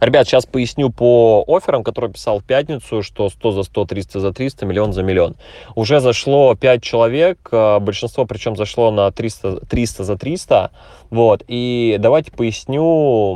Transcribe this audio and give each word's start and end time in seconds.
Ребят, 0.00 0.26
сейчас 0.26 0.46
поясню 0.46 0.90
по 0.90 1.44
офферам, 1.46 1.82
которые 1.82 2.12
писал 2.12 2.40
в 2.40 2.44
пятницу, 2.44 3.02
что 3.02 3.28
100 3.30 3.50
за 3.52 3.62
100, 3.62 3.84
300 3.86 4.20
за 4.20 4.32
300, 4.32 4.66
миллион 4.66 4.92
за 4.92 5.02
миллион. 5.02 5.36
Уже 5.74 6.00
зашло 6.00 6.54
5 6.54 6.82
человек, 6.82 7.48
а, 7.50 7.80
большинство 7.80 8.26
причем 8.26 8.56
зашло 8.56 8.90
на 8.90 9.10
300, 9.10 9.66
300 9.66 10.04
за 10.04 10.16
300. 10.16 10.70
Вот, 11.10 11.44
и 11.46 11.96
давайте 12.00 12.32
поясню, 12.32 13.34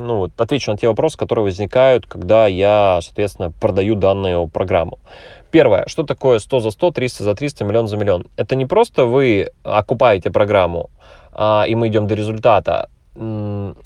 ну, 0.00 0.30
отвечу 0.36 0.72
на 0.72 0.76
те 0.76 0.88
вопросы, 0.88 1.16
которые 1.16 1.44
возникают, 1.44 2.06
когда 2.06 2.46
я, 2.46 2.98
соответственно, 3.02 3.52
продаю 3.52 3.94
данную 3.94 4.48
программу. 4.48 4.98
Первое, 5.50 5.84
что 5.86 6.02
такое 6.02 6.38
100 6.38 6.60
за 6.60 6.70
100, 6.70 6.90
300 6.90 7.24
за 7.24 7.34
300, 7.34 7.64
миллион 7.64 7.88
за 7.88 7.96
миллион? 7.96 8.26
Это 8.36 8.56
не 8.56 8.66
просто 8.66 9.06
вы 9.06 9.50
окупаете 9.62 10.30
программу, 10.30 10.90
а, 11.32 11.64
и 11.66 11.74
мы 11.74 11.88
идем 11.88 12.06
до 12.06 12.14
результата. 12.14 12.88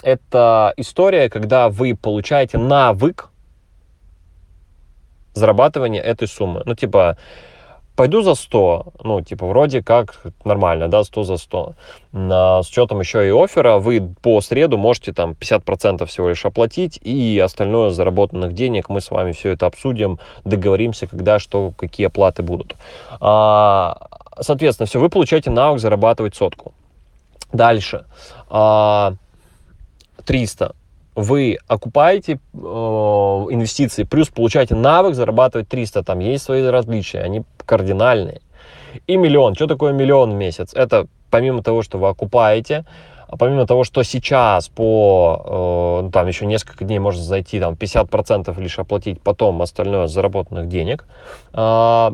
Это 0.03 0.73
история, 0.77 1.29
когда 1.31 1.69
вы 1.69 1.95
получаете 1.95 2.59
навык 2.59 3.31
зарабатывания 5.35 6.03
этой 6.03 6.29
суммы. 6.29 6.63
Ну, 6.67 6.75
типа, 6.75 7.17
пойду 7.97 8.23
за 8.23 8.35
100, 8.35 8.95
ну, 9.05 9.21
типа, 9.21 9.47
вроде 9.47 9.83
как 9.83 10.23
нормально, 10.45 10.89
да, 10.89 11.05
100 11.05 11.23
за 11.25 11.37
100. 11.37 11.75
На, 12.13 12.63
с 12.63 12.69
учетом 12.71 13.01
еще 13.01 13.27
и 13.27 13.31
оффера, 13.31 13.79
вы 13.79 14.15
по 14.23 14.41
среду 14.41 14.79
можете 14.79 15.13
там 15.13 15.33
50% 15.33 16.07
всего 16.07 16.31
лишь 16.31 16.45
оплатить, 16.47 16.99
и 17.03 17.39
остальное 17.39 17.91
заработанных 17.91 18.55
денег 18.55 18.89
мы 18.89 19.01
с 19.01 19.11
вами 19.11 19.33
все 19.33 19.51
это 19.51 19.67
обсудим, 19.67 20.19
договоримся, 20.45 21.07
когда, 21.07 21.39
что, 21.39 21.73
какие 21.77 22.07
оплаты 22.07 22.43
будут. 22.43 22.75
А, 23.21 24.09
соответственно, 24.41 24.87
все, 24.87 24.99
вы 24.99 25.09
получаете 25.09 25.51
навык 25.51 25.81
зарабатывать 25.81 26.35
сотку. 26.35 26.73
Дальше. 27.53 28.07
А, 28.49 29.15
300 30.31 30.77
вы 31.17 31.59
окупаете 31.67 32.39
э, 32.55 32.59
инвестиции, 32.59 34.05
плюс 34.05 34.29
получаете 34.29 34.77
навык 34.77 35.15
зарабатывать 35.15 35.69
300, 35.69 36.05
там 36.05 36.21
есть 36.21 36.45
свои 36.45 36.65
различия, 36.65 37.21
они 37.23 37.43
кардинальные. 37.67 38.41
И 39.09 39.17
миллион. 39.17 39.57
Что 39.57 39.67
такое 39.67 39.93
миллион 39.93 40.31
в 40.31 40.35
месяц? 40.35 40.73
Это 40.73 41.09
помимо 41.31 41.65
того, 41.65 41.83
что 41.83 41.99
вы 41.99 42.09
окупаете, 42.09 42.85
а 43.27 43.37
помимо 43.37 43.67
того, 43.67 43.83
что 43.83 44.05
сейчас 44.05 44.69
по, 44.69 46.05
э, 46.07 46.11
там 46.13 46.29
еще 46.29 46.47
несколько 46.47 46.85
дней 46.85 47.01
можно 47.01 47.23
зайти, 47.23 47.59
там 47.59 47.75
50% 47.75 48.57
лишь 48.61 48.79
оплатить, 48.79 49.21
потом 49.21 49.61
остальное 49.63 50.07
заработанных 50.07 50.69
денег, 50.69 51.07
э, 51.53 52.11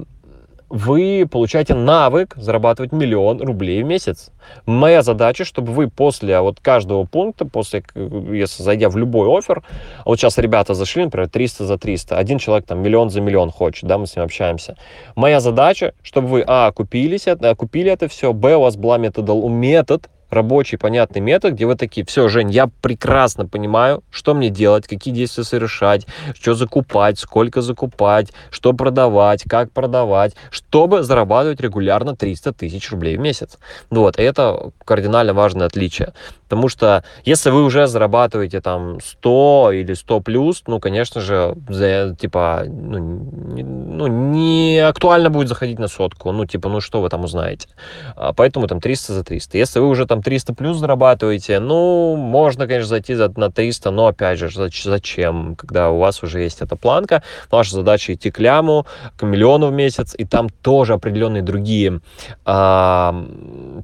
вы 0.69 1.29
получаете 1.31 1.75
навык 1.75 2.35
зарабатывать 2.37 2.93
миллион 2.93 3.41
рублей 3.41 3.83
в 3.83 3.87
месяц. 3.87 4.31
Моя 4.67 5.03
задача, 5.03 5.45
чтобы 5.45 5.73
вы 5.73 5.89
после 5.89 6.41
вот 6.41 6.61
каждого 6.61 7.05
пункта, 7.05 7.45
после, 7.45 7.85
если 7.95 8.63
зайдя 8.63 8.89
в 8.89 8.97
любой 8.97 9.29
офер, 9.29 9.63
вот 10.05 10.19
сейчас 10.19 10.39
ребята 10.39 10.75
зашли, 10.75 11.05
например, 11.05 11.29
300 11.29 11.67
за 11.67 11.79
300, 11.79 12.19
один 12.19 12.39
человек 12.39 12.67
там 12.67 12.83
миллион 12.83 13.11
за 13.11 13.21
миллион 13.21 13.51
хочет, 13.51 13.89
да, 13.89 13.99
мы 13.99 14.07
с 14.07 14.17
ним 14.17 14.25
общаемся. 14.25 14.77
Моя 15.15 15.41
задача, 15.41 15.95
чтобы 16.03 16.29
вы, 16.29 16.45
а, 16.47 16.73
купились, 16.73 17.27
купили 17.57 17.91
это 17.91 18.09
все, 18.09 18.33
б, 18.33 18.57
у 18.57 18.61
вас 18.61 18.77
была 18.77 18.99
методол, 18.99 19.49
метод, 19.49 20.09
рабочий, 20.37 20.77
понятный 20.77 21.21
метод, 21.21 21.55
где 21.55 21.67
вы 21.67 21.75
такие, 21.75 22.07
все, 22.07 22.29
Жень, 22.29 22.51
я 22.51 22.69
прекрасно 22.81 23.47
понимаю, 23.47 24.05
что 24.11 24.35
мне 24.35 24.51
делать, 24.51 24.87
какие 24.87 25.13
действия 25.13 25.45
совершать, 25.45 26.07
что 26.35 26.55
закупать, 26.55 27.19
сколько 27.19 27.63
закупать, 27.63 28.33
что 28.51 28.73
продавать, 28.73 29.43
как 29.49 29.73
продавать, 29.73 30.35
чтобы 30.51 31.03
зарабатывать 31.03 31.61
регулярно 31.61 32.15
300 32.15 32.53
тысяч 32.53 32.91
рублей 32.91 33.17
в 33.17 33.21
месяц. 33.21 33.59
Вот, 33.91 34.19
это 34.19 34.71
кардинально 34.85 35.35
важное 35.35 35.67
отличие. 35.67 36.13
Потому 36.49 36.69
что 36.69 37.03
если 37.25 37.51
вы 37.51 37.65
уже 37.65 37.89
зарабатываете 37.89 38.61
там 38.61 39.01
100 39.01 39.73
или 39.73 39.95
100 39.95 40.21
плюс, 40.21 40.63
ну, 40.69 40.79
конечно 40.79 41.21
же, 41.21 41.57
за, 41.69 42.15
типа, 42.19 42.65
ну 42.67 42.99
не, 42.99 43.65
ну, 43.65 44.07
не 44.07 44.79
актуально 44.79 45.29
будет 45.29 45.49
заходить 45.49 45.79
на 45.79 45.89
сотку. 45.89 46.31
Ну, 46.31 46.47
типа, 46.47 46.69
ну, 46.69 46.81
что 46.81 47.01
вы 47.01 47.09
там 47.09 47.25
узнаете? 47.25 47.69
А, 48.15 48.33
поэтому 48.33 48.69
там 48.69 48.81
300 48.81 49.13
за 49.13 49.25
300. 49.25 49.59
Если 49.59 49.81
вы 49.81 49.89
уже 49.89 50.07
там 50.07 50.23
300 50.27 50.55
плюс 50.55 50.79
зарабатываете, 50.79 51.61
ну, 51.61 52.17
можно, 52.17 52.67
конечно, 52.67 52.89
зайти 52.89 53.15
за, 53.15 53.33
на 53.39 53.49
300, 53.49 53.93
но, 53.93 54.09
опять 54.09 54.41
же, 54.41 54.51
зачем? 54.51 55.55
Когда 55.55 55.91
у 55.91 55.99
вас 55.99 56.21
уже 56.25 56.41
есть 56.41 56.63
эта 56.63 56.75
планка, 56.75 57.23
ваша 57.49 57.77
задача 57.77 58.13
идти 58.13 58.33
к 58.33 58.41
ляму, 58.41 58.87
к 59.17 59.23
миллиону 59.23 59.69
в 59.69 59.73
месяц, 59.73 60.17
и 60.19 60.25
там 60.25 60.49
тоже 60.49 60.95
определенные 60.95 61.45
другие 61.45 62.01
а, 62.45 63.25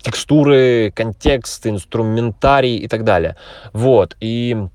текстуры, 0.02 0.92
контекст, 0.96 1.64
инструментарий, 1.68 2.76
и 2.76 2.88
так 2.88 3.04
далее. 3.04 3.36
Вот, 3.72 4.16
и 4.18 4.66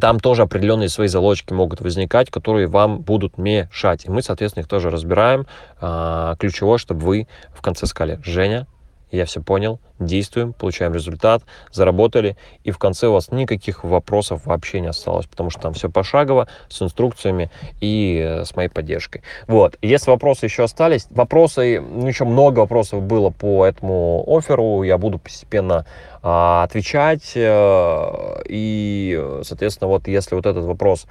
там 0.00 0.18
тоже 0.18 0.44
определенные 0.44 0.88
свои 0.88 1.08
залочки 1.08 1.52
могут 1.52 1.82
возникать, 1.82 2.30
которые 2.30 2.68
вам 2.68 3.00
будут 3.00 3.36
мешать. 3.36 4.06
И 4.06 4.10
мы, 4.10 4.22
соответственно, 4.22 4.62
их 4.62 4.68
тоже 4.68 4.88
разбираем. 4.88 5.46
А, 5.78 6.36
ключевое, 6.36 6.78
чтобы 6.78 7.04
вы 7.04 7.28
в 7.52 7.60
конце 7.60 7.84
сказали, 7.84 8.18
Женя, 8.24 8.66
я 9.10 9.24
все 9.24 9.40
понял, 9.40 9.78
действуем, 9.98 10.52
получаем 10.52 10.92
результат, 10.94 11.42
заработали, 11.72 12.36
и 12.64 12.70
в 12.70 12.78
конце 12.78 13.06
у 13.06 13.12
вас 13.12 13.30
никаких 13.30 13.84
вопросов 13.84 14.44
вообще 14.44 14.80
не 14.80 14.88
осталось, 14.88 15.26
потому 15.26 15.50
что 15.50 15.60
там 15.60 15.74
все 15.74 15.88
пошагово, 15.90 16.48
с 16.68 16.82
инструкциями 16.82 17.50
и 17.80 18.20
э, 18.22 18.44
с 18.44 18.56
моей 18.56 18.68
поддержкой. 18.68 19.22
Вот, 19.46 19.76
если 19.82 20.10
вопросы 20.10 20.46
еще 20.46 20.64
остались, 20.64 21.06
вопросы, 21.10 21.80
ну, 21.80 22.06
еще 22.06 22.24
много 22.24 22.60
вопросов 22.60 23.02
было 23.02 23.30
по 23.30 23.64
этому 23.64 24.24
оферу, 24.26 24.82
я 24.82 24.98
буду 24.98 25.18
постепенно 25.18 25.86
а, 26.22 26.64
отвечать, 26.64 27.32
э, 27.34 28.42
и, 28.48 29.40
соответственно, 29.42 29.88
вот 29.88 30.08
если 30.08 30.34
вот 30.34 30.46
этот 30.46 30.64
вопрос 30.64 31.06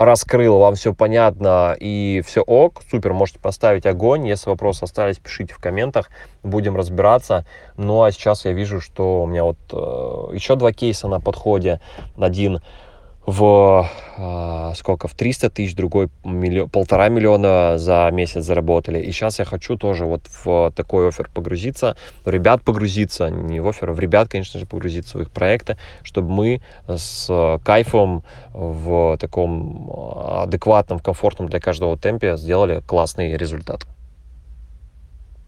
раскрыл, 0.00 0.58
вам 0.58 0.76
все 0.76 0.94
понятно 0.94 1.76
и 1.78 2.22
все 2.26 2.40
ок, 2.40 2.80
супер, 2.90 3.12
можете 3.12 3.38
поставить 3.38 3.84
огонь. 3.84 4.26
Если 4.26 4.48
вопросы 4.48 4.84
остались, 4.84 5.18
пишите 5.18 5.52
в 5.52 5.58
комментах, 5.58 6.10
будем 6.42 6.74
разбираться. 6.74 7.44
Ну 7.76 8.02
а 8.02 8.10
сейчас 8.10 8.46
я 8.46 8.52
вижу, 8.52 8.80
что 8.80 9.22
у 9.22 9.26
меня 9.26 9.44
вот 9.44 9.58
э, 9.72 10.34
еще 10.34 10.56
два 10.56 10.72
кейса 10.72 11.06
на 11.06 11.20
подходе. 11.20 11.82
Один 12.18 12.62
в 13.30 13.88
э, 14.18 14.72
сколько, 14.76 15.06
в 15.06 15.14
300 15.14 15.50
тысяч, 15.50 15.74
другой 15.74 16.08
миллион, 16.24 16.68
полтора 16.68 17.08
миллиона 17.08 17.78
за 17.78 18.08
месяц 18.12 18.44
заработали. 18.44 19.00
И 19.00 19.12
сейчас 19.12 19.38
я 19.38 19.44
хочу 19.44 19.76
тоже 19.76 20.04
вот 20.04 20.22
в 20.44 20.72
такой 20.74 21.08
офер 21.08 21.30
погрузиться, 21.32 21.96
в 22.24 22.30
ребят 22.30 22.62
погрузиться, 22.62 23.30
не 23.30 23.60
в 23.60 23.68
офер, 23.68 23.90
а 23.90 23.92
в 23.92 24.00
ребят, 24.00 24.28
конечно 24.28 24.58
же, 24.58 24.66
погрузиться 24.66 25.18
в 25.18 25.22
их 25.22 25.30
проекты, 25.30 25.76
чтобы 26.02 26.30
мы 26.30 26.60
с 26.88 27.60
кайфом 27.64 28.24
в 28.52 29.16
таком 29.18 29.90
адекватном, 30.42 30.98
комфортном 30.98 31.48
для 31.48 31.60
каждого 31.60 31.96
темпе 31.96 32.36
сделали 32.36 32.82
классный 32.86 33.36
результат. 33.36 33.86